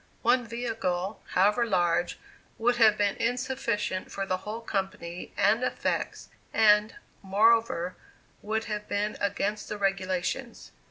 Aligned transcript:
One 0.23 0.47
vehicle, 0.47 1.21
however 1.33 1.63
large, 1.63 2.17
would 2.57 2.77
have 2.77 2.97
been 2.97 3.17
insufficient 3.17 4.11
for 4.11 4.25
the 4.25 4.37
whole 4.37 4.61
company 4.61 5.31
and 5.37 5.61
"effects," 5.63 6.29
and, 6.51 6.95
moreover, 7.21 7.95
would 8.41 8.63
have 8.63 8.87
been 8.87 9.15
against 9.21 9.69
the 9.69 9.77
regulations. 9.77 10.71